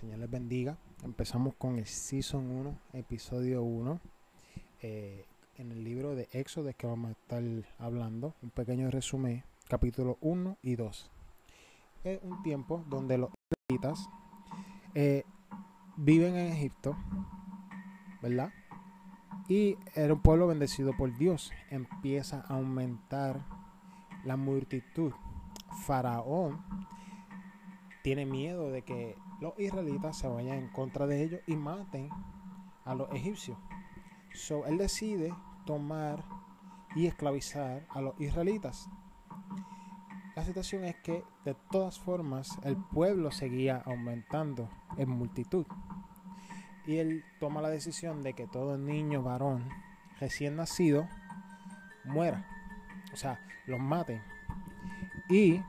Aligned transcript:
Señor 0.00 0.18
les 0.18 0.30
bendiga. 0.30 0.78
Empezamos 1.04 1.54
con 1.56 1.76
el 1.76 1.84
Season 1.84 2.50
1, 2.50 2.78
episodio 2.94 3.62
1. 3.62 4.00
Eh, 4.80 5.26
en 5.58 5.72
el 5.72 5.84
libro 5.84 6.14
de 6.14 6.26
Éxodo 6.32 6.72
que 6.74 6.86
vamos 6.86 7.10
a 7.10 7.12
estar 7.12 7.42
hablando. 7.78 8.34
Un 8.40 8.48
pequeño 8.48 8.90
resumen, 8.90 9.44
capítulo 9.68 10.16
1 10.22 10.56
y 10.62 10.76
2. 10.76 11.10
Es 12.04 12.18
un 12.22 12.42
tiempo 12.42 12.82
donde 12.88 13.18
los 13.18 13.28
israelitas 13.68 14.08
eh, 14.94 15.24
viven 15.98 16.34
en 16.34 16.52
Egipto, 16.52 16.96
¿verdad? 18.22 18.54
Y 19.50 19.76
era 19.94 20.14
un 20.14 20.22
pueblo 20.22 20.46
bendecido 20.46 20.96
por 20.96 21.14
Dios. 21.18 21.52
Empieza 21.68 22.40
a 22.48 22.54
aumentar 22.54 23.44
la 24.24 24.38
multitud. 24.38 25.12
Faraón 25.84 26.64
tiene 28.02 28.24
miedo 28.24 28.70
de 28.70 28.80
que 28.80 29.14
los 29.40 29.58
israelitas 29.58 30.16
se 30.18 30.28
vayan 30.28 30.58
en 30.58 30.68
contra 30.68 31.06
de 31.06 31.22
ellos 31.22 31.40
y 31.46 31.56
maten 31.56 32.10
a 32.84 32.94
los 32.94 33.10
egipcios. 33.12 33.58
So, 34.32 34.66
él 34.66 34.78
decide 34.78 35.34
tomar 35.64 36.24
y 36.94 37.06
esclavizar 37.06 37.86
a 37.90 38.00
los 38.00 38.20
israelitas. 38.20 38.88
La 40.36 40.44
situación 40.44 40.84
es 40.84 40.96
que 40.96 41.24
de 41.44 41.54
todas 41.70 41.98
formas 41.98 42.58
el 42.62 42.76
pueblo 42.76 43.30
seguía 43.30 43.82
aumentando 43.84 44.68
en 44.96 45.10
multitud. 45.10 45.66
Y 46.86 46.96
él 46.96 47.24
toma 47.38 47.60
la 47.60 47.68
decisión 47.68 48.22
de 48.22 48.34
que 48.34 48.46
todo 48.46 48.78
niño 48.78 49.22
varón 49.22 49.68
recién 50.18 50.56
nacido 50.56 51.08
muera. 52.04 52.46
O 53.12 53.16
sea, 53.16 53.40
los 53.66 53.80
maten. 53.80 54.22
Y 55.28 55.62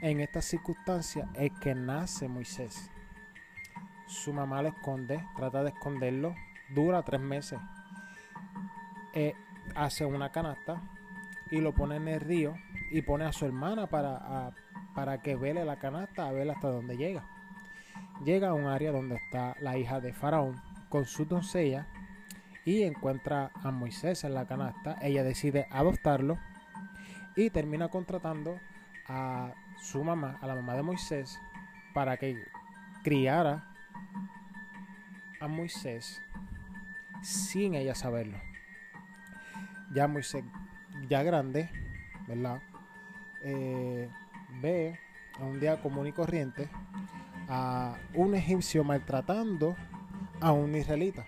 en 0.00 0.20
estas 0.20 0.44
circunstancias 0.44 1.28
es 1.34 1.52
que 1.60 1.74
nace 1.74 2.28
Moisés. 2.28 2.90
Su 4.06 4.32
mamá 4.32 4.62
lo 4.62 4.68
esconde, 4.68 5.24
trata 5.36 5.62
de 5.62 5.70
esconderlo, 5.70 6.34
dura 6.74 7.02
tres 7.02 7.20
meses. 7.20 7.58
Eh, 9.14 9.34
hace 9.74 10.04
una 10.04 10.30
canasta 10.30 10.80
y 11.50 11.60
lo 11.60 11.74
pone 11.74 11.96
en 11.96 12.08
el 12.08 12.20
río 12.20 12.54
y 12.90 13.02
pone 13.02 13.24
a 13.24 13.32
su 13.32 13.46
hermana 13.46 13.88
para, 13.88 14.52
para 14.94 15.22
que 15.22 15.36
vele 15.36 15.64
la 15.64 15.78
canasta 15.78 16.28
a 16.28 16.32
ver 16.32 16.50
hasta 16.50 16.68
dónde 16.68 16.96
llega. 16.96 17.24
Llega 18.24 18.48
a 18.48 18.54
un 18.54 18.66
área 18.66 18.92
donde 18.92 19.16
está 19.16 19.56
la 19.60 19.76
hija 19.76 20.00
de 20.00 20.12
Faraón 20.12 20.60
con 20.88 21.04
su 21.04 21.24
doncella 21.24 21.86
y 22.64 22.82
encuentra 22.82 23.50
a 23.62 23.70
Moisés 23.70 24.24
en 24.24 24.34
la 24.34 24.46
canasta. 24.46 24.96
Ella 25.00 25.22
decide 25.22 25.66
adoptarlo 25.70 26.38
y 27.36 27.50
termina 27.50 27.88
contratando 27.88 28.58
a 29.08 29.52
su 29.76 30.02
mamá, 30.02 30.38
a 30.40 30.46
la 30.46 30.54
mamá 30.54 30.74
de 30.74 30.82
Moisés, 30.82 31.40
para 31.94 32.16
que 32.16 32.36
criara 33.02 33.64
a 35.40 35.48
Moisés 35.48 36.22
sin 37.22 37.74
ella 37.74 37.94
saberlo. 37.94 38.38
Ya 39.92 40.08
Moisés, 40.08 40.44
ya 41.08 41.22
grande, 41.22 41.70
¿verdad? 42.26 42.60
Eh, 43.42 44.10
ve 44.60 44.98
a 45.38 45.44
un 45.44 45.60
día 45.60 45.80
común 45.80 46.06
y 46.06 46.12
corriente 46.12 46.68
a 47.48 47.96
un 48.14 48.34
egipcio 48.34 48.82
maltratando 48.82 49.76
a 50.40 50.52
un 50.52 50.74
israelita. 50.74 51.26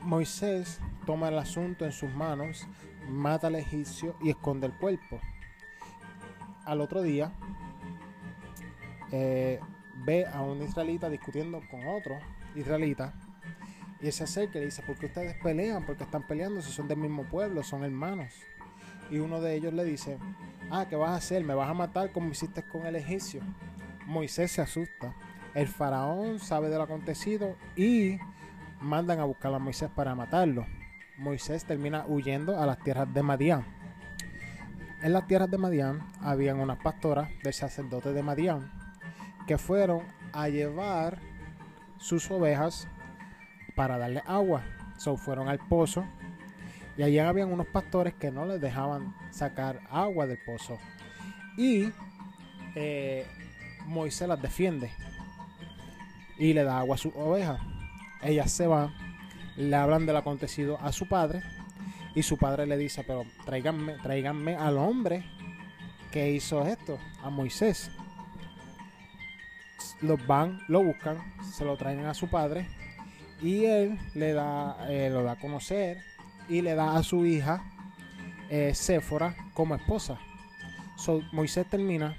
Moisés 0.00 0.80
toma 1.06 1.28
el 1.28 1.38
asunto 1.38 1.84
en 1.84 1.92
sus 1.92 2.12
manos, 2.12 2.66
mata 3.08 3.46
al 3.46 3.54
egipcio 3.54 4.16
y 4.20 4.30
esconde 4.30 4.66
el 4.66 4.74
cuerpo 4.74 5.20
al 6.64 6.80
otro 6.80 7.02
día 7.02 7.32
eh, 9.12 9.60
ve 10.04 10.26
a 10.26 10.42
un 10.42 10.62
israelita 10.62 11.08
discutiendo 11.08 11.60
con 11.70 11.86
otro 11.86 12.18
israelita 12.54 13.14
y 14.00 14.10
se 14.12 14.24
acerca 14.24 14.58
y 14.58 14.60
le 14.60 14.66
dice, 14.66 14.82
¿por 14.82 14.96
qué 14.96 15.06
ustedes 15.06 15.34
pelean? 15.42 15.84
¿Por 15.86 15.96
qué 15.96 16.04
están 16.04 16.26
peleando 16.26 16.60
si 16.60 16.70
son 16.70 16.88
del 16.88 16.98
mismo 16.98 17.24
pueblo, 17.24 17.62
son 17.62 17.84
hermanos? 17.84 18.34
Y 19.10 19.18
uno 19.18 19.40
de 19.40 19.54
ellos 19.54 19.72
le 19.72 19.84
dice, 19.84 20.18
ah, 20.70 20.86
¿qué 20.88 20.96
vas 20.96 21.10
a 21.10 21.16
hacer? 21.16 21.42
¿Me 21.44 21.54
vas 21.54 21.70
a 21.70 21.74
matar 21.74 22.12
como 22.12 22.30
hiciste 22.30 22.62
con 22.62 22.86
el 22.86 22.96
egipcio? 22.96 23.40
Moisés 24.06 24.52
se 24.52 24.60
asusta. 24.60 25.14
El 25.54 25.68
faraón 25.68 26.38
sabe 26.38 26.68
de 26.68 26.76
lo 26.76 26.82
acontecido 26.82 27.56
y 27.76 28.18
mandan 28.80 29.20
a 29.20 29.24
buscar 29.24 29.54
a 29.54 29.58
Moisés 29.58 29.88
para 29.94 30.14
matarlo. 30.14 30.66
Moisés 31.16 31.64
termina 31.64 32.04
huyendo 32.06 32.60
a 32.60 32.66
las 32.66 32.78
tierras 32.80 33.12
de 33.14 33.22
Madián. 33.22 33.64
En 35.04 35.12
las 35.12 35.26
tierras 35.26 35.50
de 35.50 35.58
Madián 35.58 36.00
habían 36.22 36.60
unas 36.60 36.78
pastoras 36.78 37.28
del 37.42 37.52
sacerdote 37.52 38.14
de 38.14 38.22
Madián 38.22 38.72
que 39.46 39.58
fueron 39.58 40.00
a 40.32 40.48
llevar 40.48 41.20
sus 41.98 42.30
ovejas 42.30 42.88
para 43.76 43.98
darle 43.98 44.22
agua. 44.24 44.62
So, 44.96 45.18
fueron 45.18 45.46
al 45.48 45.58
pozo 45.58 46.06
y 46.96 47.02
allí 47.02 47.18
habían 47.18 47.52
unos 47.52 47.66
pastores 47.66 48.14
que 48.14 48.30
no 48.30 48.46
les 48.46 48.62
dejaban 48.62 49.14
sacar 49.30 49.80
agua 49.90 50.26
del 50.26 50.38
pozo. 50.38 50.78
Y 51.58 51.92
eh, 52.74 53.26
Moisés 53.84 54.26
las 54.26 54.40
defiende 54.40 54.90
y 56.38 56.54
le 56.54 56.64
da 56.64 56.78
agua 56.78 56.94
a 56.94 56.98
su 56.98 57.10
oveja. 57.10 57.58
Ellas 58.22 58.50
se 58.50 58.66
van, 58.66 58.94
le 59.58 59.76
hablan 59.76 60.06
del 60.06 60.16
acontecido 60.16 60.78
a 60.80 60.92
su 60.92 61.06
padre 61.06 61.42
y 62.14 62.22
su 62.22 62.38
padre 62.38 62.66
le 62.66 62.76
dice, 62.76 63.02
pero 63.04 63.24
tráiganme, 63.44 64.56
al 64.56 64.78
hombre 64.78 65.24
que 66.10 66.30
hizo 66.30 66.66
esto, 66.66 66.98
a 67.22 67.30
Moisés. 67.30 67.90
Los 70.00 70.24
van, 70.26 70.60
lo 70.68 70.82
buscan, 70.82 71.18
se 71.52 71.64
lo 71.64 71.76
traen 71.76 72.04
a 72.06 72.14
su 72.14 72.28
padre 72.28 72.68
y 73.42 73.64
él 73.64 73.98
le 74.14 74.32
da, 74.32 74.76
eh, 74.88 75.10
lo 75.10 75.22
da 75.22 75.32
a 75.32 75.38
conocer 75.38 75.98
y 76.48 76.62
le 76.62 76.74
da 76.74 76.96
a 76.96 77.02
su 77.02 77.24
hija 77.24 77.64
eh, 78.48 78.74
Séfora 78.74 79.34
como 79.54 79.74
esposa. 79.74 80.18
Moisés 81.32 81.66
termina 81.68 82.16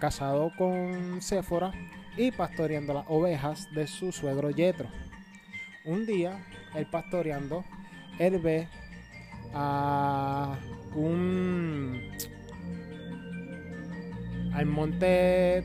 casado 0.00 0.50
con 0.56 1.20
Séfora 1.20 1.72
y 2.16 2.30
pastoreando 2.32 2.94
las 2.94 3.04
ovejas 3.08 3.72
de 3.72 3.86
su 3.86 4.12
suegro 4.12 4.50
Yetro. 4.50 4.88
Un 5.84 6.06
día, 6.06 6.44
él 6.74 6.86
pastoreando, 6.86 7.64
él 8.18 8.38
ve 8.38 8.68
a 9.54 10.56
un 10.94 12.00
al 14.52 14.66
monte 14.66 15.06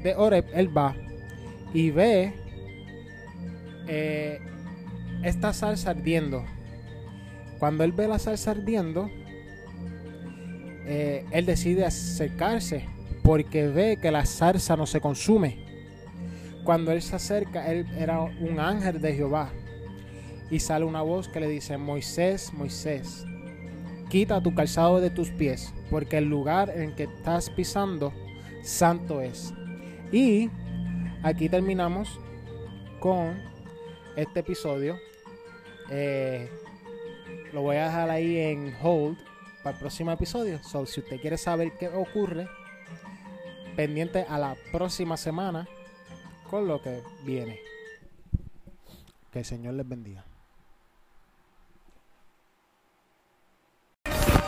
de 0.03 0.13
Oreb, 0.16 0.45
él 0.53 0.75
va 0.75 0.95
y 1.73 1.89
ve 1.89 2.33
eh, 3.88 4.39
esta 5.23 5.53
salsa 5.53 5.91
ardiendo. 5.91 6.45
Cuando 7.59 7.83
él 7.83 7.91
ve 7.91 8.07
la 8.07 8.19
salsa 8.19 8.51
ardiendo, 8.51 9.09
eh, 10.85 11.25
él 11.31 11.45
decide 11.45 11.85
acercarse 11.85 12.85
porque 13.23 13.67
ve 13.67 13.97
que 14.01 14.11
la 14.11 14.25
salsa 14.25 14.75
no 14.75 14.85
se 14.85 15.01
consume. 15.01 15.63
Cuando 16.63 16.91
él 16.91 17.01
se 17.01 17.15
acerca, 17.15 17.71
él 17.71 17.88
era 17.97 18.21
un 18.21 18.59
ángel 18.59 19.01
de 19.01 19.15
Jehová. 19.15 19.50
Y 20.51 20.59
sale 20.59 20.85
una 20.85 21.01
voz 21.01 21.27
que 21.27 21.39
le 21.39 21.47
dice, 21.47 21.77
Moisés, 21.77 22.53
Moisés, 22.53 23.25
quita 24.13 24.44
tu 24.44 24.53
calzado 24.53 25.01
de 25.01 25.09
tus 25.09 25.31
pies, 25.31 25.74
porque 25.90 26.19
el 26.19 26.25
lugar 26.25 26.69
en 26.69 26.94
que 26.94 27.06
estás 27.06 27.50
pisando, 27.50 28.13
santo 28.62 29.22
es. 29.22 29.56
Y 30.12 30.51
aquí 31.24 31.50
terminamos 31.50 32.19
con 33.00 33.41
este 34.16 34.41
episodio. 34.41 35.00
Eh, 35.90 36.47
lo 37.53 37.63
voy 37.63 37.78
a 37.78 37.85
dejar 37.85 38.12
ahí 38.12 38.38
en 38.38 38.75
hold 38.84 39.18
para 39.63 39.78
el 39.78 39.79
próximo 39.79 40.12
episodio. 40.12 40.62
So, 40.62 40.85
si 40.85 41.00
usted 41.00 41.19
quiere 41.19 41.40
saber 41.40 41.72
qué 41.80 41.88
ocurre, 41.88 42.47
pendiente 43.75 44.28
a 44.30 44.38
la 44.38 44.56
próxima 44.72 45.18
semana 45.18 45.68
con 46.51 46.68
lo 46.68 46.84
que 46.84 47.01
viene. 47.25 47.59
Que 49.31 49.39
el 49.39 49.45
Señor 49.45 49.74
les 49.74 49.89
bendiga. 49.89 50.24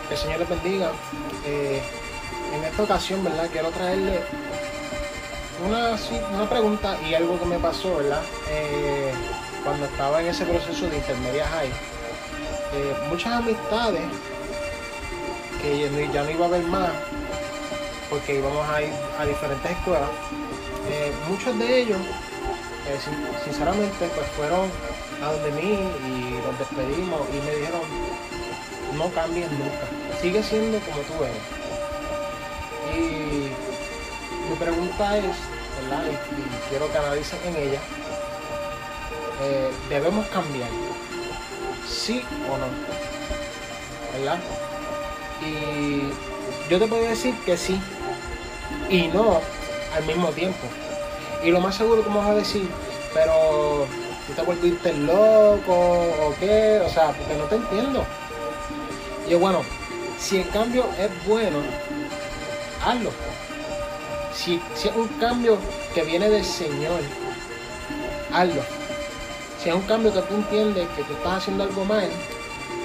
El 0.10 0.18
Señor 0.18 0.40
les 0.40 0.50
bendiga. 0.50 0.92
Eh, 1.46 1.82
en 2.54 2.64
esta 2.64 2.84
ocasión, 2.84 3.24
¿verdad? 3.24 3.50
Quiero 3.52 3.70
traerle 3.70 4.22
una, 5.68 5.98
una 6.34 6.50
pregunta 6.50 6.98
y 7.08 7.14
algo 7.14 7.40
que 7.40 7.46
me 7.46 7.58
pasó, 7.58 7.98
¿verdad? 7.98 8.22
Eh, 8.50 9.12
cuando 9.64 9.86
estaba 9.86 10.22
en 10.22 10.28
ese 10.28 10.46
proceso 10.46 10.90
de 10.90 10.98
intermedia 10.98 11.48
high. 11.48 11.68
Eh, 11.68 12.96
muchas 13.10 13.34
amistades 13.34 14.02
que 15.62 15.90
ya 16.14 16.24
no 16.24 16.30
iba 16.30 16.46
a 16.46 16.50
ver 16.50 16.64
más 16.64 16.90
porque 18.10 18.38
íbamos 18.38 18.68
a 18.70 18.82
ir 18.82 18.94
a 19.20 19.26
diferentes 19.26 19.72
escuelas. 19.72 20.10
muchos 21.28 21.58
de 21.58 21.82
ellos, 21.82 21.98
sinceramente, 23.44 24.10
pues 24.14 24.28
fueron 24.38 24.70
a 25.24 25.32
donde 25.32 25.52
mí 25.62 25.80
y 26.08 26.46
los 26.46 26.60
despedimos 26.60 27.22
y 27.34 27.46
me 27.46 27.56
dijeron 27.56 27.82
no 28.98 29.10
cambies 29.10 29.52
nunca. 29.52 29.95
Sigue 30.26 30.42
siendo 30.42 30.80
como 30.80 30.98
tú 31.02 31.24
eres. 31.24 31.38
Y 32.98 34.50
mi 34.50 34.56
pregunta 34.58 35.18
es, 35.20 35.36
¿verdad? 35.84 36.04
Y, 36.08 36.68
quiero 36.68 36.92
que 36.92 36.98
analicen 36.98 37.40
en 37.46 37.56
ella. 37.56 37.80
Eh, 39.44 39.70
debemos 39.88 40.26
cambiar. 40.30 40.68
Sí 41.88 42.24
o 42.52 42.58
no. 42.58 42.66
¿Verdad? 44.18 44.40
Y 45.46 46.72
yo 46.72 46.80
te 46.80 46.88
puedo 46.88 47.08
decir 47.08 47.36
que 47.46 47.56
sí 47.56 47.80
y 48.90 49.10
no 49.10 49.42
al 49.96 50.06
mismo 50.06 50.30
tiempo. 50.30 50.66
Y 51.44 51.52
lo 51.52 51.62
más 51.62 51.76
seguro 51.76 52.04
que 52.04 52.10
me 52.10 52.18
vas 52.18 52.30
a 52.30 52.34
decir, 52.34 52.68
pero 53.14 53.86
tú 54.26 54.34
te 54.34 54.42
volviste 54.42 54.92
loco 54.92 55.76
o 55.76 56.34
qué, 56.40 56.82
o 56.84 56.90
sea, 56.90 57.12
porque 57.12 57.36
no 57.36 57.44
te 57.44 57.58
entiendo. 57.58 58.04
Y 59.30 59.36
bueno, 59.36 59.62
si 60.26 60.38
el 60.38 60.50
cambio 60.50 60.86
es 60.98 61.28
bueno, 61.28 61.60
hazlo. 62.84 63.12
Si, 64.34 64.60
si 64.74 64.88
es 64.88 64.96
un 64.96 65.08
cambio 65.20 65.60
que 65.94 66.02
viene 66.02 66.28
del 66.28 66.44
Señor, 66.44 67.00
hazlo. 68.34 68.64
Si 69.62 69.70
es 69.70 69.76
un 69.76 69.84
cambio 69.84 70.12
que 70.12 70.22
tú 70.24 70.34
entiendes 70.34 70.88
que 70.96 71.04
tú 71.04 71.14
estás 71.14 71.38
haciendo 71.38 71.66
algo 71.66 71.86
mal, 71.86 72.10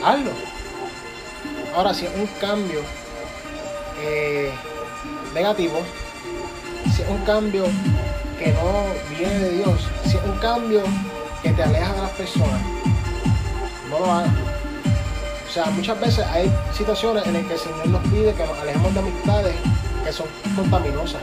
hazlo. 0.04 0.30
Ahora, 1.74 1.94
si 1.94 2.04
es 2.04 2.14
un 2.14 2.26
cambio 2.42 2.80
eh, 4.02 4.52
negativo, 5.32 5.80
si 6.94 7.00
es 7.00 7.08
un 7.08 7.24
cambio 7.24 7.64
que 8.38 8.52
no 8.52 8.84
viene 9.16 9.38
de 9.38 9.50
Dios, 9.58 9.80
si 10.04 10.18
es 10.18 10.24
un 10.24 10.36
cambio 10.40 10.82
que 11.42 11.50
te 11.52 11.62
aleja 11.62 11.94
de 11.94 12.02
las 12.02 12.10
personas, 12.10 12.60
no 13.88 13.98
lo 13.98 14.12
hagas. 14.12 14.59
O 15.50 15.52
sea, 15.52 15.64
muchas 15.64 15.98
veces 15.98 16.24
hay 16.28 16.48
situaciones 16.72 17.26
en 17.26 17.32
las 17.32 17.44
que 17.44 17.54
el 17.54 17.58
Señor 17.58 17.88
nos 17.88 18.02
pide 18.02 18.32
que 18.34 18.46
nos 18.46 18.56
alejemos 18.56 18.94
de 18.94 19.00
amistades 19.00 19.56
que 20.04 20.12
son 20.12 20.26
contaminosas. 20.54 21.20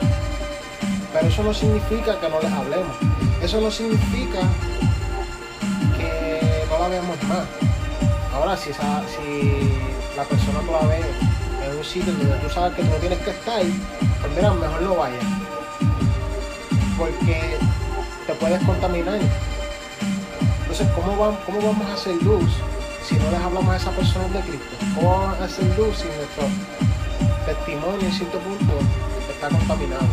Pero 1.13 1.27
eso 1.29 1.44
no 1.44 1.53
significa 1.53 2.19
que 2.19 2.27
no 2.27 2.41
les 2.41 2.51
hablemos. 2.51 2.97
Eso 3.41 3.62
no 3.62 3.71
significa 3.71 4.39
que 5.97 6.65
no 6.69 6.77
la 6.77 6.88
veamos 6.89 7.24
más. 7.24 7.45
Ahora, 8.33 8.57
si, 8.57 8.71
esa, 8.71 9.01
si 9.07 9.79
la 10.18 10.25
persona 10.25 10.59
tú 10.59 10.74
la 10.74 10.88
ves 10.89 11.06
en 11.65 11.77
un 11.77 11.83
sitio 11.85 12.12
donde 12.12 12.35
tú 12.39 12.50
sabes 12.50 12.75
que 12.75 12.83
tú 12.83 12.89
no 12.89 12.95
tienes 12.95 13.19
que 13.19 13.29
estar, 13.29 13.62
pues 13.62 14.35
mira, 14.35 14.51
mejor 14.51 14.81
no 14.81 14.95
vayas. 14.97 15.24
Porque 16.97 17.57
te 18.27 18.33
puedes 18.33 18.62
contaminar. 18.65 19.19
Entonces, 20.63 20.88
¿cómo, 20.94 21.15
¿cómo 21.45 21.62
vamos 21.62 21.89
a 21.89 21.94
hacer 21.94 22.21
luz 22.21 22.51
si 23.07 23.15
no 23.15 23.31
les 23.31 23.39
hablamos 23.39 23.74
a 23.74 23.77
esa 23.77 23.92
persona 23.92 24.27
de 24.27 24.42
Cristo? 24.42 24.75
¿Cómo 24.95 25.12
vamos 25.12 25.39
a 25.39 25.45
hacer 25.45 25.65
luz 25.77 25.98
si 25.98 26.07
nuestro 26.07 26.44
testimonio 27.45 28.01
en 28.01 28.12
cierto 28.12 28.38
punto 28.39 28.74
está 29.30 29.48
contaminado? 29.48 30.07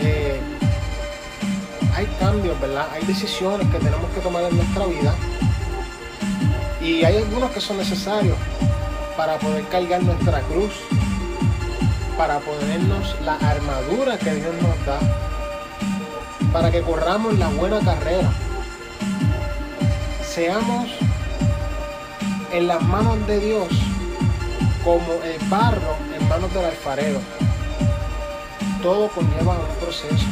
Eh, 0.00 0.40
hay 1.94 2.06
cambios, 2.18 2.58
¿verdad? 2.60 2.86
Hay 2.94 3.04
decisiones 3.04 3.68
que 3.68 3.78
tenemos 3.78 4.10
que 4.12 4.20
tomar 4.20 4.44
en 4.44 4.56
nuestra 4.56 4.86
vida 4.86 5.14
y 6.80 7.04
hay 7.04 7.18
algunos 7.18 7.50
que 7.50 7.60
son 7.60 7.76
necesarios 7.76 8.36
para 9.16 9.38
poder 9.38 9.64
cargar 9.68 10.02
nuestra 10.02 10.40
cruz, 10.42 10.72
para 12.16 12.38
ponernos 12.38 13.14
la 13.24 13.34
armadura 13.34 14.18
que 14.18 14.34
Dios 14.34 14.54
nos 14.62 14.86
da, 14.86 15.00
para 16.50 16.70
que 16.70 16.80
corramos 16.80 17.38
la 17.38 17.48
buena 17.48 17.80
carrera. 17.80 18.30
Seamos 20.22 20.88
en 22.52 22.68
las 22.68 22.82
manos 22.82 23.26
de 23.26 23.40
Dios 23.40 23.68
como 24.84 25.12
el 25.24 25.38
barro 25.48 25.96
en 26.18 26.28
manos 26.28 26.52
del 26.52 26.64
alfarero. 26.64 27.20
Todo 28.82 29.08
conlleva 29.08 29.52
un 29.52 29.76
proceso. 29.80 30.26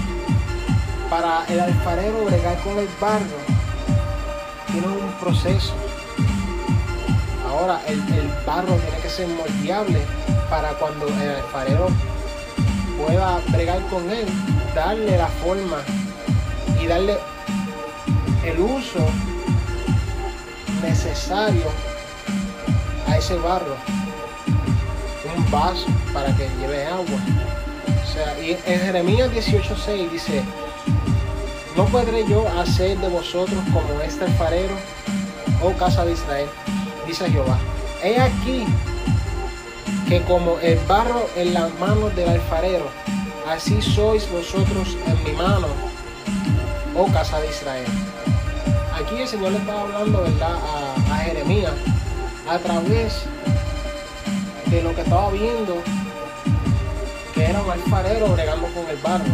Para 1.10 1.44
el 1.48 1.60
alfarero 1.60 2.24
bregar 2.24 2.58
con 2.62 2.78
el 2.78 2.88
barro, 3.00 3.38
tiene 4.72 4.88
un 4.88 5.12
proceso 5.20 5.74
Ahora 7.48 7.80
el, 7.86 8.00
barro 8.44 8.74
tiene 8.74 8.98
que 9.02 9.08
ser 9.08 9.28
moldeable 9.28 10.02
para 10.50 10.70
cuando 10.74 11.06
el 11.06 11.36
alfarero 11.36 11.88
pueda 12.98 13.40
bregar 13.48 13.80
con 13.86 14.10
él, 14.10 14.26
darle 14.74 15.16
la 15.16 15.28
forma 15.28 15.78
y 16.80 16.86
darle 16.86 17.16
el 18.44 18.60
uso 18.60 19.06
necesario 20.82 21.64
ese 23.16 23.36
barro. 23.36 23.76
Un 25.36 25.50
vaso 25.50 25.86
para 26.12 26.34
que 26.36 26.48
lleve 26.60 26.84
agua. 26.86 27.18
O 28.02 28.12
sea, 28.12 28.38
y 28.40 28.52
en 28.66 28.80
Jeremías 28.80 29.30
18:6 29.32 30.10
dice, 30.10 30.42
¿no 31.76 31.84
podré 31.86 32.26
yo 32.26 32.46
hacer 32.60 32.98
de 32.98 33.08
vosotros 33.08 33.58
como 33.72 34.00
este 34.02 34.24
alfarero, 34.24 34.74
oh 35.62 35.72
casa 35.72 36.04
de 36.04 36.12
Israel? 36.12 36.48
dice 37.06 37.30
Jehová, 37.30 37.58
he 38.02 38.20
aquí 38.20 38.66
que 40.08 40.22
como 40.22 40.58
el 40.60 40.78
barro 40.86 41.28
en 41.36 41.54
las 41.54 41.72
manos 41.78 42.14
del 42.16 42.28
alfarero, 42.28 42.86
así 43.48 43.80
sois 43.80 44.30
vosotros 44.30 44.96
en 45.06 45.24
mi 45.24 45.32
mano, 45.32 45.68
oh 46.96 47.06
casa 47.12 47.40
de 47.40 47.48
Israel. 47.48 47.86
Aquí 48.94 49.20
el 49.20 49.28
Señor 49.28 49.52
le 49.52 49.58
estaba 49.58 49.82
hablando, 49.82 50.22
¿verdad?, 50.22 50.56
a, 51.10 51.16
Jeremías 51.16 51.72
a 52.48 52.58
través 52.58 53.22
de 54.66 54.82
lo 54.82 54.94
que 54.94 55.00
estaba 55.00 55.30
viendo, 55.30 55.82
que 57.34 57.44
era 57.44 57.60
un 57.60 57.70
alfarero 57.70 58.28
bregando 58.28 58.68
con 58.68 58.88
el 58.88 58.96
barro, 58.98 59.24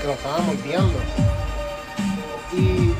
que 0.00 0.06
lo 0.06 0.12
estaba 0.14 0.38
moldeando. 0.38 0.98
Y 2.52 2.92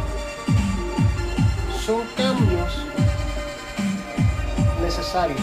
son 1.85 2.03
cambios 2.17 2.85
necesario. 4.83 5.37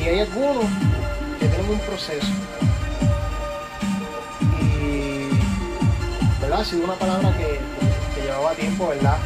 Y 0.00 0.08
hay 0.08 0.20
algunos 0.20 0.64
que 1.38 1.46
tienen 1.46 1.70
un 1.70 1.78
proceso. 1.80 2.26
Y, 4.60 5.28
¿verdad? 6.40 6.60
Ha 6.60 6.64
sido 6.64 6.84
una 6.84 6.94
palabra 6.94 7.32
que, 7.36 7.60
llevaba 8.20 8.52
tiempo, 8.52 8.88
¿verdad? 8.88 9.18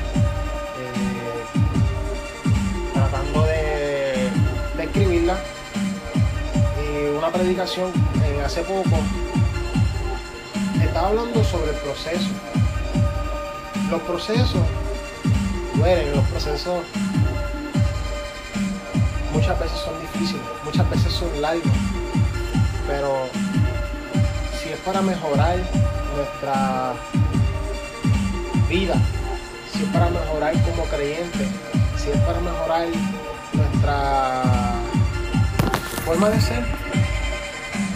Y 5.17 7.17
una 7.17 7.33
predicación 7.33 7.91
eh, 8.23 8.43
hace 8.45 8.61
poco 8.63 8.99
estaba 10.83 11.09
hablando 11.09 11.43
sobre 11.43 11.71
el 11.71 11.77
proceso. 11.77 12.29
Los 13.91 14.03
procesos 14.03 14.63
duelen, 15.75 16.15
los 16.15 16.25
procesos 16.27 16.85
muchas 19.33 19.59
veces 19.59 19.79
son 19.79 19.99
difíciles, 20.01 20.43
muchas 20.65 20.91
veces 20.91 21.13
son 21.13 21.41
largos, 21.41 21.73
pero 22.87 23.29
si 24.61 24.69
es 24.69 24.79
para 24.81 25.01
mejorar 25.01 25.57
nuestra 26.15 26.93
vida, 28.69 28.97
si 29.73 29.83
es 29.83 29.89
para 29.89 30.11
mejorar 30.11 30.53
como 30.63 30.85
creyente, 30.85 31.49
si 31.97 32.11
es 32.11 32.19
para 32.19 32.41
mejorar 32.41 32.89
nuestra 33.55 34.76
forma 36.07 36.31
de 36.31 36.41
ser 36.41 36.65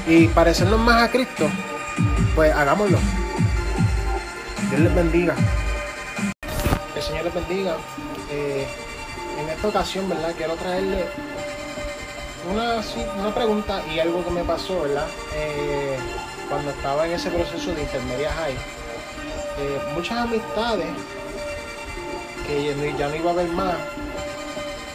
y 0.08 0.26
parecernos 0.26 0.80
más 0.80 1.00
a 1.00 1.10
Cristo, 1.12 1.48
pues 2.34 2.52
hagámoslo. 2.52 2.98
Dios 4.68 4.80
les 4.80 4.94
bendiga. 4.96 5.36
El 6.96 7.02
Señor 7.02 7.24
les 7.26 7.34
bendiga. 7.34 7.76
Eh, 8.32 8.66
en 9.38 9.48
esta 9.48 9.68
ocasión, 9.68 10.08
¿verdad? 10.08 10.34
Quiero 10.36 10.56
traerle 10.56 11.04
una, 12.52 12.80
una 13.20 13.32
pregunta 13.32 13.80
y 13.94 14.00
algo 14.00 14.24
que 14.24 14.30
me 14.30 14.42
pasó, 14.42 14.82
¿verdad? 14.82 15.06
Eh, 15.36 15.96
cuando 16.48 16.72
estaba 16.72 17.06
en 17.06 17.12
ese 17.12 17.30
proceso 17.30 17.72
de 17.72 17.82
intermedia 17.82 18.32
high. 18.32 18.54
Eh, 18.54 19.80
muchas 19.94 20.18
amistades 20.18 20.88
que 22.44 22.74
ya 22.98 23.08
no 23.08 23.14
iba 23.14 23.30
a 23.30 23.34
ver 23.34 23.48
más 23.50 23.76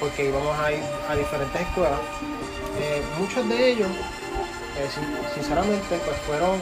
porque 0.02 0.28
íbamos 0.28 0.60
a 0.60 0.74
ir 0.74 0.84
a 1.10 1.16
diferentes 1.16 1.62
escuelas. 1.62 2.00
Eh, 3.16 3.20
muchos 3.20 3.48
de 3.50 3.72
ellos, 3.72 3.90
sinceramente, 5.34 6.00
pues 6.06 6.18
fueron 6.28 6.60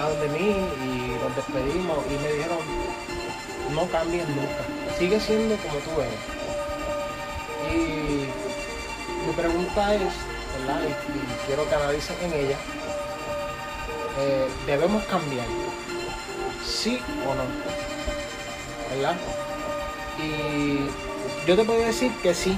a 0.00 0.08
donde 0.08 0.28
mí 0.28 0.56
y 0.84 1.18
los 1.22 1.36
despedimos 1.36 1.98
y 2.10 2.22
me 2.22 2.32
dijeron, 2.32 2.58
no 3.74 3.86
cambies 3.88 4.28
nunca, 4.28 4.96
sigue 4.98 5.20
siendo 5.20 5.56
como 5.56 5.74
tú 5.78 6.00
eres 6.00 6.42
y 7.70 9.26
mi 9.26 9.32
pregunta 9.34 9.94
es, 9.94 10.12
¿verdad? 10.58 10.80
Y, 10.82 11.46
quiero 11.46 11.68
que 11.68 11.74
analicen 11.74 12.16
en 12.22 12.32
ella, 12.32 12.56
eh, 14.18 14.48
¿debemos 14.66 15.02
cambiar? 15.04 15.46
¿Sí 16.64 17.00
o 17.26 17.34
no? 17.34 17.44
¿Verdad? 18.94 19.16
Y 20.18 21.46
yo 21.46 21.56
te 21.56 21.64
puedo 21.64 21.80
decir 21.80 22.12
que 22.22 22.34
sí 22.34 22.56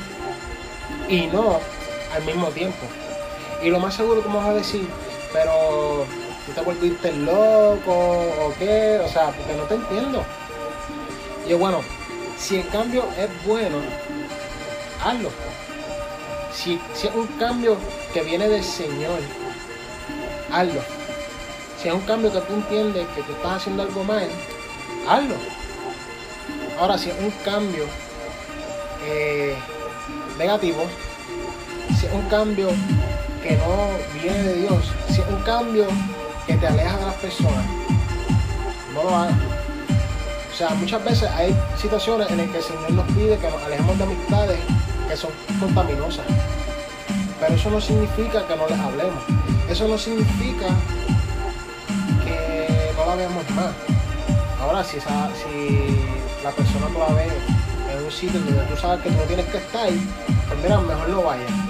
y 1.09 1.27
no 1.27 1.61
al 2.15 2.25
mismo 2.25 2.49
tiempo. 2.49 2.87
Y 3.65 3.71
lo 3.71 3.81
más 3.81 3.95
seguro 3.95 4.23
me 4.29 4.37
vas 4.37 4.49
a 4.49 4.53
decir, 4.53 4.87
pero 5.33 6.05
tú 6.45 6.53
te 6.53 6.61
volviste 6.61 7.13
loco 7.13 7.93
o 7.93 8.53
qué, 8.59 9.01
o 9.03 9.09
sea, 9.09 9.31
porque 9.31 9.55
no 9.55 9.63
te 9.63 9.77
entiendo. 9.77 10.23
Y 11.47 11.51
yo, 11.51 11.59
bueno, 11.59 11.81
si 12.37 12.59
el 12.59 12.69
cambio 12.69 13.05
es 13.17 13.47
bueno, 13.47 13.79
hazlo. 15.03 15.31
Si, 16.53 16.79
si 16.93 17.07
es 17.07 17.15
un 17.15 17.27
cambio 17.39 17.79
que 18.13 18.21
viene 18.21 18.51
del 18.51 18.63
Señor, 18.63 19.19
hazlo. 20.53 20.83
Si 21.81 21.89
es 21.89 21.95
un 21.95 22.03
cambio 22.03 22.35
que 22.35 22.41
tú 22.43 22.53
entiendes 22.53 23.07
que 23.15 23.23
tú 23.23 23.33
estás 23.33 23.63
haciendo 23.63 23.85
algo 23.85 24.05
mal, 24.05 24.29
hazlo. 25.09 25.37
Ahora, 26.79 26.99
si 26.99 27.09
es 27.09 27.17
un 27.19 27.31
cambio 27.43 27.85
eh, 29.07 29.57
negativo, 30.37 30.85
si 31.99 32.05
es 32.05 32.13
un 32.13 32.29
cambio 32.29 32.69
que 33.45 33.57
no 33.59 33.91
viene 34.15 34.43
de 34.43 34.55
Dios, 34.63 34.91
si 35.09 35.21
es 35.21 35.29
un 35.29 35.43
cambio 35.43 35.87
que 36.47 36.55
te 36.55 36.67
aleja 36.67 36.97
de 36.97 37.05
las 37.05 37.15
personas, 37.17 37.67
no 38.95 39.03
lo 39.03 39.15
hagas. 39.15 39.37
O 40.51 40.57
sea, 40.57 40.71
muchas 40.71 41.05
veces 41.05 41.29
hay 41.31 41.55
situaciones 41.77 42.31
en 42.31 42.39
las 42.39 42.49
que 42.49 42.57
el 42.57 42.63
Señor 42.63 42.91
nos 42.93 43.07
pide 43.09 43.37
que 43.37 43.51
nos 43.51 43.63
alejemos 43.63 43.99
de 43.99 44.05
amistades 44.05 44.59
que 45.09 45.17
son 45.17 45.31
contaminosas. 45.61 46.25
Pero 47.39 47.55
eso 47.55 47.71
no 47.71 47.81
significa 47.81 48.47
que 48.47 48.57
no 48.57 48.67
les 48.67 48.79
hablemos. 48.79 49.23
Eso 49.69 49.89
no 49.89 49.99
significa 49.99 50.69
que 52.25 52.93
no 52.97 53.05
la 53.05 53.15
veamos 53.15 53.51
más. 53.51 53.73
Ahora, 54.63 54.83
si, 54.83 54.97
la 56.43 56.51
persona 56.51 56.87
tú 56.87 56.99
la 56.99 57.15
ves 57.15 57.33
en 57.93 58.05
un 58.05 58.11
sitio 58.11 58.41
donde 58.41 58.65
tú 58.65 58.77
sabes 58.77 59.03
que 59.03 59.11
tú 59.11 59.17
no 59.17 59.23
tienes 59.25 59.47
que 59.47 59.59
estar, 59.59 59.89
pues 60.49 60.63
mira, 60.63 60.81
mejor 60.81 61.09
no 61.11 61.23
vayas. 61.23 61.64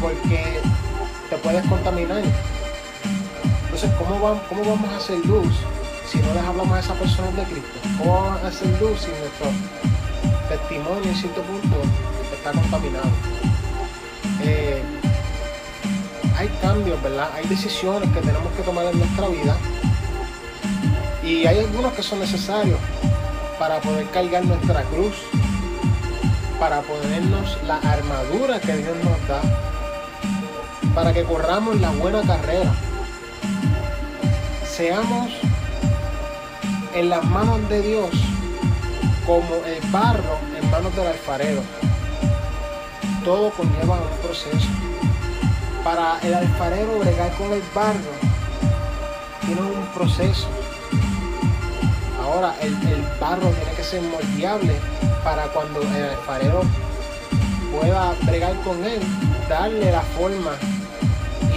Porque 0.00 0.60
te 1.28 1.36
puedes 1.36 1.64
contaminar. 1.66 2.22
Entonces, 3.64 3.90
¿cómo, 3.98 4.20
vamos, 4.20 4.42
¿cómo 4.48 4.62
vamos 4.62 4.90
a 4.90 4.96
hacer 4.96 5.18
luz 5.26 5.54
si 6.10 6.18
no 6.18 6.34
les 6.34 6.42
hablamos 6.42 6.72
a 6.72 6.80
esa 6.80 6.94
persona 6.94 7.30
de 7.32 7.44
Cristo? 7.44 7.78
¿Cómo 7.98 8.14
vamos 8.14 8.42
a 8.42 8.48
hacer 8.48 8.68
luz 8.80 9.00
si 9.00 9.10
nuestro 9.10 9.46
testimonio 10.48 11.04
en 11.04 11.14
cierto 11.14 11.42
punto 11.42 11.76
está 12.32 12.52
contaminado? 12.52 13.10
Eh, 14.42 14.82
hay 16.36 16.48
cambios, 16.62 17.00
¿verdad? 17.02 17.28
Hay 17.36 17.46
decisiones 17.46 18.08
que 18.10 18.20
tenemos 18.20 18.52
que 18.54 18.62
tomar 18.62 18.86
en 18.86 18.98
nuestra 18.98 19.28
vida 19.28 19.56
y 21.22 21.46
hay 21.46 21.58
algunos 21.58 21.92
que 21.92 22.02
son 22.02 22.18
necesarios 22.18 22.78
para 23.58 23.80
poder 23.80 24.06
cargar 24.08 24.44
nuestra 24.46 24.82
cruz, 24.84 25.14
para 26.58 26.80
ponernos 26.80 27.58
la 27.66 27.76
armadura 27.76 28.58
que 28.58 28.74
Dios 28.78 28.96
nos 29.04 29.28
da, 29.28 29.42
para 30.94 31.12
que 31.12 31.24
corramos 31.24 31.80
la 31.80 31.90
buena 31.90 32.22
carrera. 32.22 32.72
Seamos 34.64 35.30
en 36.94 37.10
las 37.10 37.24
manos 37.24 37.68
de 37.68 37.82
Dios 37.82 38.10
como 39.26 39.54
el 39.66 39.80
barro 39.90 40.38
en 40.60 40.70
manos 40.70 40.94
del 40.96 41.06
alfarero. 41.06 41.62
Todo 43.24 43.50
conlleva 43.50 43.94
un 43.94 44.18
proceso. 44.22 44.68
Para 45.84 46.18
el 46.22 46.34
alfarero 46.34 46.98
bregar 46.98 47.32
con 47.34 47.52
el 47.52 47.62
barro, 47.74 48.12
tiene 49.46 49.62
un 49.62 49.86
proceso. 49.94 50.48
Ahora 52.22 52.54
el, 52.60 52.74
barro 53.20 53.48
tiene 53.48 53.72
que 53.76 53.84
ser 53.84 54.02
moldeable 54.02 54.76
para 55.24 55.44
cuando 55.48 55.80
el 55.82 56.10
alfarero 56.10 56.62
pueda 57.78 58.14
bregar 58.22 58.54
con 58.62 58.84
él, 58.84 59.00
darle 59.48 59.90
la 59.90 60.02
forma 60.02 60.52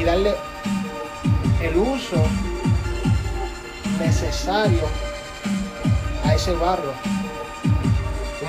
darle 0.04 0.36
el 1.62 1.78
uso 1.78 2.18
necesario 4.00 4.82
a 6.26 6.34
ese 6.34 6.54
barro. 6.56 6.94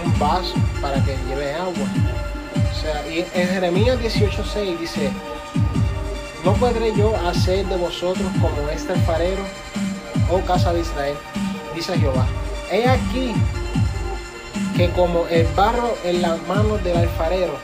Un 0.04 0.18
vaso 0.18 0.54
para 0.82 1.02
que 1.04 1.16
lleve 1.28 1.54
agua. 1.54 1.86
O 2.70 2.80
sea, 2.80 3.08
y 3.08 3.20
en 3.20 3.48
Jeremías 3.48 3.98
18:6 4.00 4.78
dice, 4.78 5.10
¿no 6.44 6.52
podré 6.54 6.94
yo 6.94 7.14
hacer 7.28 7.64
de 7.66 7.76
vosotros 7.76 8.26
como 8.40 8.68
este 8.70 8.92
alfarero, 8.92 9.44
oh 10.30 10.40
casa 10.40 10.72
de 10.72 10.80
Israel? 10.80 11.16
Dice 11.74 11.96
Jehová. 11.98 12.26
He 12.70 12.88
aquí 12.88 13.32
que 14.76 14.90
como 14.90 15.26
el 15.28 15.46
barro 15.54 15.96
en 16.04 16.22
las 16.22 16.42
manos 16.48 16.82
del 16.82 16.96
alfarero, 16.96 17.54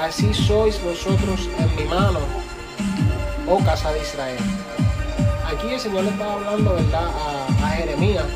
así 0.00 0.34
sois 0.34 0.82
vosotros 0.82 1.48
en 1.58 1.76
mi 1.76 1.84
mano, 1.84 2.20
oh 3.48 3.58
casa 3.64 3.92
de 3.92 4.00
Israel. 4.00 4.38
Aquí 5.46 5.72
el 5.72 5.80
Señor 5.80 6.04
le 6.04 6.10
estaba 6.10 6.34
hablando, 6.34 6.74
¿verdad?, 6.74 7.08
a, 7.08 7.66
a 7.66 7.70
Jeremías 7.70 8.26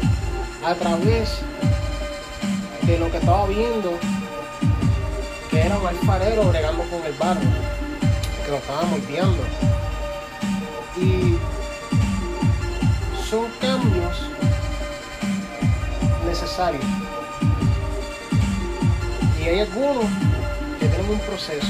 a 0.65 0.75
través 0.75 1.41
de 2.83 2.99
lo 2.99 3.11
que 3.11 3.19
estaba 3.19 3.47
viendo, 3.47 3.99
que 5.51 5.61
era 5.61 5.77
un 5.79 5.87
alfarero 5.87 6.45
bregando 6.45 6.85
con 6.85 7.05
el 7.05 7.13
barro, 7.15 7.41
que 8.45 8.51
lo 8.51 8.57
estaba 8.57 8.83
moldeando. 8.83 9.43
Y 10.97 11.37
son 13.29 13.47
cambios 13.61 14.29
necesarios. 16.27 16.85
Y 19.41 19.49
hay 19.49 19.61
algunos 19.61 20.05
que 20.79 20.87
tienen 20.87 21.11
un 21.11 21.19
proceso. 21.21 21.67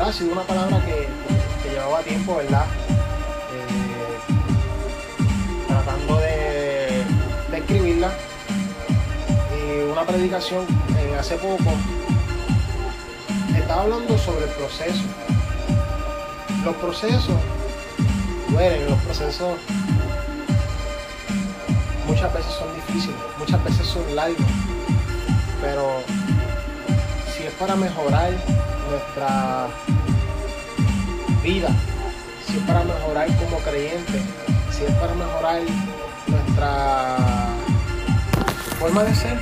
¿Verdad? 0.00 0.08
Ha 0.08 0.12
sido 0.12 0.32
una 0.32 0.42
palabra 0.42 0.80
que, 0.86 1.08
llevaba 1.68 2.00
tiempo, 2.00 2.36
¿verdad? 2.36 2.64
Eh, 3.52 4.18
tratando 5.68 6.16
de, 6.16 7.04
de 7.50 7.58
escribirla. 7.58 8.10
Y 9.54 9.90
una 9.90 10.04
predicación 10.06 10.66
eh, 10.98 11.16
hace 11.18 11.36
poco 11.36 11.70
estaba 13.54 13.82
hablando 13.82 14.16
sobre 14.16 14.46
el 14.46 14.50
proceso. 14.52 15.02
Los 16.64 16.76
procesos 16.76 17.36
duelen, 18.48 18.86
los 18.86 18.98
procesos 19.00 19.58
muchas 22.06 22.32
veces 22.32 22.52
son 22.52 22.74
difíciles, 22.74 23.16
muchas 23.38 23.62
veces 23.64 23.86
son 23.86 24.16
largos, 24.16 24.46
pero 25.60 26.02
si 27.36 27.44
es 27.44 27.52
para 27.52 27.76
mejorar 27.76 28.32
nuestra 28.90 29.68
vida, 31.42 31.68
si 32.46 32.56
es 32.56 32.62
para 32.64 32.82
mejorar 32.82 33.28
como 33.36 33.58
creyente, 33.58 34.20
si 34.70 34.84
es 34.84 34.92
para 34.94 35.14
mejorar 35.14 35.62
nuestra 36.26 37.16
forma 38.78 39.04
de 39.04 39.14
ser 39.14 39.38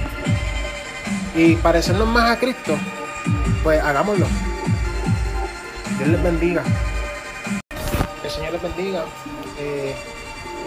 y 1.35 1.55
parecernos 1.57 2.07
más 2.09 2.31
a 2.31 2.39
Cristo, 2.39 2.77
pues 3.63 3.81
hagámoslo. 3.83 4.27
Dios 5.97 6.09
les 6.11 6.23
bendiga. 6.23 6.63
El 8.23 8.31
Señor 8.31 8.53
les 8.53 8.63
bendiga. 8.63 9.05
Eh, 9.59 9.95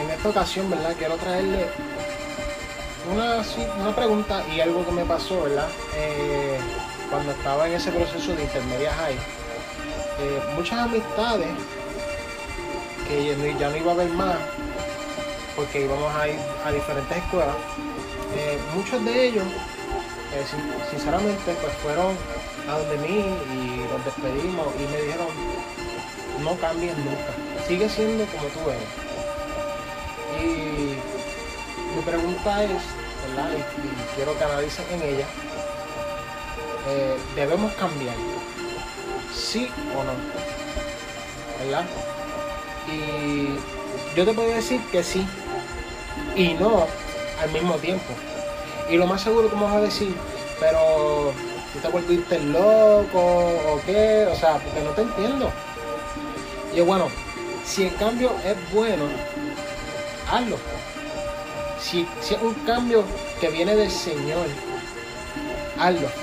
en 0.02 0.10
esta 0.10 0.30
ocasión, 0.30 0.70
¿verdad? 0.70 0.96
Quiero 0.98 1.16
traerle 1.16 1.68
una, 3.14 3.42
una 3.80 3.96
pregunta 3.96 4.44
y 4.54 4.60
algo 4.60 4.86
que 4.86 4.92
me 4.92 5.06
pasó, 5.06 5.44
¿verdad? 5.44 5.68
Eh, 5.96 6.60
cuando 7.12 7.32
estaba 7.34 7.68
en 7.68 7.74
ese 7.74 7.92
proceso 7.92 8.34
de 8.36 8.44
intermedia 8.44 8.92
high. 8.94 9.14
Eh, 9.16 10.42
muchas 10.56 10.80
amistades 10.80 11.50
que 13.08 13.36
ya 13.60 13.70
no 13.70 13.76
iba 13.78 13.92
a 13.92 13.96
ver 13.96 14.10
más 14.10 14.36
porque 15.56 15.82
íbamos 15.86 16.16
a 16.16 16.28
ir 16.30 16.40
a 16.66 16.72
diferentes 16.72 17.18
escuelas. 17.18 17.56
Eh, 18.38 18.58
muchos 18.74 19.04
de 19.04 19.28
ellos, 19.28 19.44
eh, 20.34 20.46
sin- 20.50 20.90
sinceramente, 20.90 21.54
pues 21.62 21.74
fueron 21.84 22.16
a 22.70 22.78
donde 22.80 22.98
mí 23.06 23.18
y 23.18 23.86
nos 23.92 24.06
despedimos 24.06 24.68
y 24.80 24.84
me 24.92 25.02
dijeron, 25.02 25.28
no 26.44 26.56
cambies 26.56 26.98
nunca, 26.98 27.32
sigue 27.68 27.90
siendo 27.90 28.26
como 28.28 28.44
tú 28.48 28.70
eres. 28.70 28.90
Y 30.42 30.96
mi 31.96 32.02
pregunta 32.06 32.64
es, 32.64 32.72
¿verdad? 33.36 33.50
Y, 33.52 33.60
y 33.60 34.16
quiero 34.16 34.38
que 34.38 34.44
analicen 34.46 34.86
en 34.94 35.02
ella, 35.02 35.26
eh, 36.88 37.18
¿debemos 37.36 37.72
cambiar? 37.74 38.16
¿Sí 39.34 39.70
o 39.98 40.04
no? 40.04 40.14
¿Verdad? 41.64 41.86
Y 42.88 44.16
yo 44.16 44.26
te 44.26 44.34
puedo 44.34 44.50
decir 44.50 44.82
que 44.92 45.04
sí 45.04 45.26
y 46.36 46.54
no 46.56 46.88
al 47.42 47.52
mismo 47.52 47.76
tiempo. 47.76 48.14
Y 48.90 48.98
lo 48.98 49.08
más 49.08 49.22
seguro 49.22 49.50
que 49.50 49.56
me 49.56 49.64
vas 49.64 49.76
a 49.76 49.82
decir, 49.82 50.14
pero 50.60 51.34
tú 51.74 51.80
te 51.80 51.88
volviste 51.88 52.40
loco 52.40 53.20
o 53.20 53.82
qué, 53.86 54.28
o 54.30 54.36
sea, 54.36 54.58
porque 54.58 54.82
no 54.82 54.90
te 54.92 55.02
entiendo. 55.02 55.52
Y 56.76 56.82
bueno, 56.82 57.08
si 57.66 57.86
el 57.86 57.96
cambio 57.96 58.32
es 58.46 58.74
bueno, 58.74 59.06
hazlo. 60.30 60.58
Si, 61.80 62.08
si 62.22 62.36
es 62.36 62.42
un 62.42 62.54
cambio 62.66 63.04
que 63.40 63.50
viene 63.50 63.76
del 63.76 63.92
Señor, 63.92 64.48
hazlo. 65.80 66.21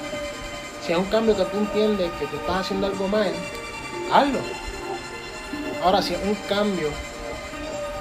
Si 0.88 0.92
es 0.94 0.98
un 0.98 1.04
cambio 1.04 1.36
que 1.36 1.44
tú 1.44 1.58
entiendes 1.58 2.10
que 2.18 2.24
tú 2.28 2.36
estás 2.36 2.60
haciendo 2.60 2.86
algo 2.86 3.08
mal, 3.08 3.30
hazlo. 4.10 4.38
Ahora, 5.84 6.00
si 6.00 6.14
es 6.14 6.20
un 6.24 6.34
cambio 6.48 6.88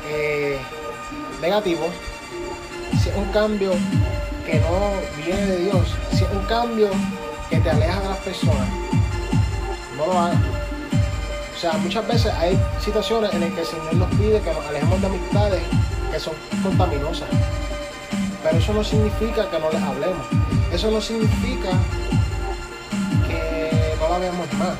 eh, 0.09 0.57
negativo, 1.41 1.89
si 3.03 3.09
es 3.09 3.15
un 3.17 3.25
cambio 3.33 3.71
que 4.45 4.61
no 4.61 4.93
viene 5.17 5.45
de 5.47 5.57
Dios, 5.65 5.95
si 6.11 6.23
es 6.23 6.31
un 6.31 6.45
cambio 6.45 6.89
que 7.49 7.57
te 7.57 7.69
aleja 7.69 7.99
de 7.99 8.07
las 8.07 8.17
personas, 8.19 8.69
no 9.97 10.05
lo 10.05 10.17
hagas. 10.17 10.39
O 11.57 11.59
sea, 11.59 11.73
muchas 11.73 12.07
veces 12.07 12.33
hay 12.35 12.57
situaciones 12.79 13.33
en 13.33 13.41
las 13.41 13.51
que 13.51 13.59
el 13.59 13.67
Señor 13.67 13.93
nos 13.95 14.09
pide 14.11 14.39
que 14.39 14.53
nos 14.53 14.65
alejemos 14.65 15.01
de 15.01 15.07
amistades 15.07 15.61
que 16.09 16.19
son 16.21 16.35
contaminosas. 16.63 17.27
Pero 18.41 18.57
eso 18.57 18.73
no 18.73 18.81
significa 18.81 19.49
que 19.49 19.59
no 19.59 19.69
les 19.71 19.81
hablemos. 19.81 20.25
Eso 20.71 20.89
no 20.89 21.01
significa 21.01 21.71
no 24.17 24.21
veamos 24.21 24.53
más. 24.53 24.75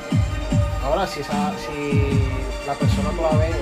Ahora, 0.84 1.06
si, 1.06 1.20
esa, 1.20 1.53
si 1.58 2.27
la 2.65 2.74
persona 2.74 3.10
tú 3.12 3.22
la 3.22 3.38
ves 3.38 3.56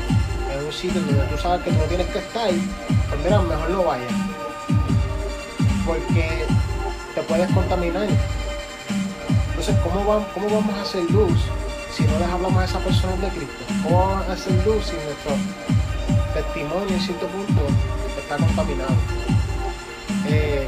en 0.54 0.66
un 0.66 0.72
sitio 0.72 1.02
donde 1.02 1.26
tú 1.26 1.38
sabes 1.38 1.64
que 1.64 1.72
tú 1.72 1.78
no 1.78 1.84
tienes 1.84 2.08
que 2.08 2.20
estar, 2.20 2.50
pues 2.50 3.22
mira, 3.24 3.42
mejor 3.42 3.70
no 3.70 3.84
vayas. 3.84 4.12
Porque 5.86 6.46
te 7.14 7.22
puedes 7.24 7.52
contaminar. 7.52 8.08
Entonces, 9.50 9.76
¿cómo, 9.84 10.06
vamos, 10.06 10.28
¿cómo 10.34 10.48
vamos 10.48 10.76
a 10.76 10.82
hacer 10.82 11.04
luz 11.12 11.40
si 11.94 12.04
no 12.04 12.20
les 12.20 12.30
hablamos 12.30 12.62
a 12.62 12.66
esa 12.66 12.80
persona 12.80 13.16
de 13.18 13.28
Cristo? 13.30 13.66
¿Cómo 13.84 14.00
vamos 14.00 14.30
a 14.30 14.34
hacer 14.34 14.54
luz 14.66 14.86
si 14.86 14.96
nuestro 14.96 15.32
testimonio 16.34 16.96
en 16.96 17.02
cierto 17.02 17.28
punto 17.28 17.62
está 18.18 18.38
contaminado? 18.38 18.96
Eh, 20.28 20.68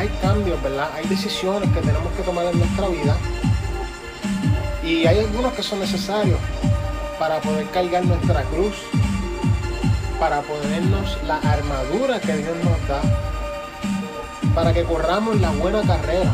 hay 0.00 0.08
cambios, 0.22 0.62
¿verdad? 0.62 0.88
Hay 0.96 1.06
decisiones 1.08 1.68
que 1.74 1.80
tenemos 1.80 2.10
que 2.14 2.22
tomar 2.22 2.46
en 2.46 2.58
nuestra 2.58 2.88
vida 2.88 3.18
y 4.82 5.06
hay 5.06 5.18
algunos 5.18 5.52
que 5.52 5.62
son 5.62 5.78
necesarios 5.78 6.38
para 7.18 7.38
poder 7.42 7.66
cargar 7.66 8.06
nuestra 8.06 8.42
cruz, 8.44 8.76
para 10.18 10.40
ponernos 10.40 11.18
la 11.26 11.36
armadura 11.36 12.18
que 12.18 12.34
Dios 12.34 12.56
nos 12.64 12.88
da, 12.88 13.02
para 14.54 14.72
que 14.72 14.84
corramos 14.84 15.38
la 15.38 15.50
buena 15.50 15.82
carrera. 15.82 16.32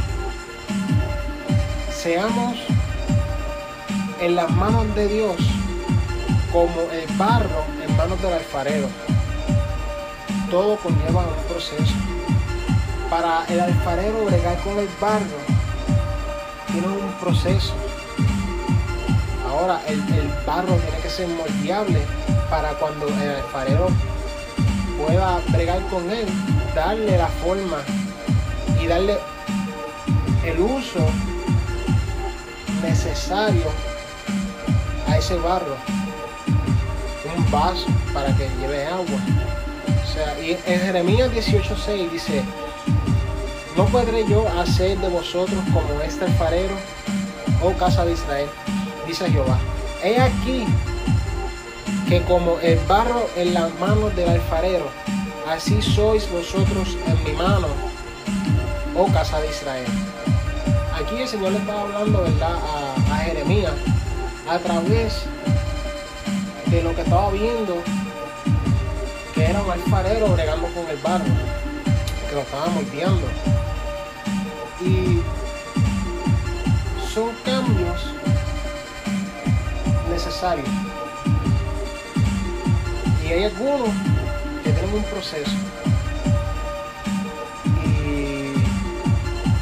Seamos 1.91 2.57
en 4.21 4.37
las 4.37 4.49
manos 4.49 4.95
de 4.95 5.09
Dios 5.09 5.37
como 6.53 6.83
el 6.93 7.17
barro 7.17 7.65
en 7.85 7.97
manos 7.97 8.23
del 8.23 8.33
alfarero. 8.33 8.87
Todo 10.53 10.77
conlleva 10.77 11.23
un 11.23 11.49
proceso. 11.49 11.95
Para 13.11 13.45
el 13.49 13.61
alfarero 13.61 14.25
bregar 14.25 14.59
con 14.63 14.79
el 14.79 14.89
barro, 15.01 15.39
tiene 16.73 16.89
un 16.89 17.13
proceso. 17.21 17.73
Ahora 19.49 19.81
el, 19.87 20.01
barro 20.45 20.75
tiene 20.75 20.99
que 21.03 21.09
ser 21.09 21.29
moldeable 21.29 22.03
para 22.51 22.71
cuando 22.75 23.07
el 23.07 23.37
alfarero 23.37 23.89
pueda 24.99 25.41
bregar 25.49 25.81
con 25.87 26.11
él, 26.11 26.27
darle 26.75 27.17
la 27.17 27.29
forma 27.29 27.79
y 28.83 28.87
darle 28.87 29.17
el 30.45 30.61
uso 30.61 31.07
necesario 32.83 33.67
a 35.09 35.17
ese 35.17 35.37
barro. 35.37 35.77
Un 37.37 37.51
vaso 37.51 37.87
para 38.13 38.35
que 38.37 38.49
lleve 38.61 38.87
agua. 38.87 39.19
O 40.03 40.13
sea, 40.13 40.39
y 40.41 40.53
en 40.67 40.81
Jeremías 40.81 41.31
18:6 41.33 42.11
dice, 42.11 42.43
¿no 43.77 43.85
podré 43.87 44.27
yo 44.27 44.47
hacer 44.59 44.99
de 44.99 45.09
vosotros 45.09 45.59
como 45.73 46.01
este 46.03 46.25
alfarero, 46.25 46.75
oh 47.63 47.73
casa 47.73 48.05
de 48.05 48.13
Israel? 48.13 48.49
Dice 49.07 49.31
Jehová. 49.31 49.59
He 50.03 50.19
aquí 50.21 50.67
que 52.09 52.23
como 52.23 52.59
el 52.61 52.79
barro 52.87 53.29
en 53.37 53.55
las 53.55 53.73
manos 53.79 54.15
del 54.17 54.29
alfarero, 54.29 54.87
así 55.49 55.83
sois 55.83 56.31
vosotros 56.31 56.97
en 57.07 57.25
mi 57.25 57.33
mano, 57.33 57.69
oh 58.97 59.07
casa 59.13 59.41
de 59.41 59.51
Israel. 59.51 59.87
Aquí 60.95 61.21
el 61.21 61.29
Señor 61.29 61.53
le 61.53 61.59
estaba 61.59 61.83
hablando, 61.83 62.23
¿verdad?, 62.23 62.57
a, 62.57 63.15
a 63.15 63.19
Jeremías 63.19 63.75
a 64.49 64.59
través 64.59 65.23
de 66.67 66.83
lo 66.83 66.95
que 66.95 67.03
estaba 67.03 67.31
viendo, 67.31 67.83
que 69.35 69.45
era 69.45 69.61
un 69.61 69.71
alfarero 69.71 70.29
bregando 70.29 70.69
con 70.69 70.89
el 70.89 70.97
barro, 70.99 71.25
que 72.29 72.35
lo 72.35 72.41
estaba 72.41 72.67
moldeando. 72.69 73.56
Y 74.81 75.21
son 77.13 77.31
cambios 77.45 78.13
necesarios. 80.11 80.69
Y 83.25 83.33
hay 83.33 83.45
algunos 83.45 83.89
que 84.63 84.71
tienen 84.71 84.95
un 84.95 85.03
proceso. 85.05 85.51
Y, 87.85 88.53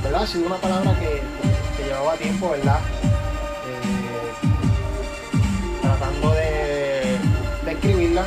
¿verdad? 0.02 0.22
Ha 0.22 0.26
sido 0.26 0.46
una 0.46 0.56
palabra 0.56 0.98
que, 0.98 1.22
llevaba 1.82 2.14
tiempo, 2.14 2.50
¿verdad? 2.50 2.80
Eh, 3.68 4.32
tratando 5.80 6.30
de, 6.32 7.18
de 7.64 7.72
escribirla. 7.72 8.26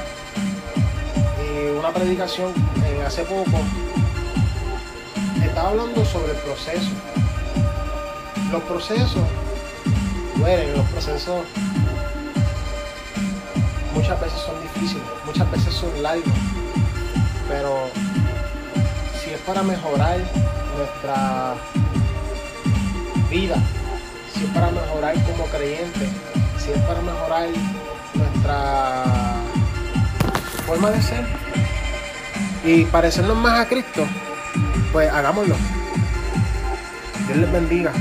Y 1.43 1.78
una 1.78 1.91
predicación 1.91 2.54
eh, 2.86 3.04
hace 3.06 3.23
poco 3.23 3.60
hablando 5.67 6.06
sobre 6.06 6.32
el 6.32 6.38
proceso. 6.38 6.89
Los 8.51 8.63
procesos 8.63 9.23
duelen, 10.38 10.77
los 10.77 10.86
procesos 10.88 11.45
muchas 13.93 14.21
veces 14.21 14.39
son 14.39 14.62
difíciles, 14.62 15.03
muchas 15.25 15.51
veces 15.51 15.73
son 15.73 16.01
largos, 16.01 16.34
pero 17.49 17.89
si 19.21 19.32
es 19.32 19.39
para 19.41 19.62
mejorar 19.63 20.19
nuestra 20.77 21.56
vida, 23.30 23.56
si 24.34 24.45
es 24.45 24.49
para 24.51 24.71
mejorar 24.71 25.15
como 25.25 25.45
creyente, 25.47 26.08
si 26.60 26.71
es 26.71 26.80
para 26.84 27.01
mejorar 27.01 27.49
nuestra 28.13 29.03
forma 30.65 30.91
de 30.91 31.01
ser 31.01 31.25
y 32.63 32.86
parecernos 32.86 33.36
más 33.36 33.60
a 33.60 33.67
Cristo, 33.67 34.06
pues 34.91 35.10
hagámoslo. 35.12 35.56
Dios 37.28 37.38
les 37.38 37.52
bendiga. 37.52 37.91